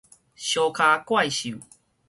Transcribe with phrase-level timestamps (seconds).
[0.35, 1.61] 燒跤怪獸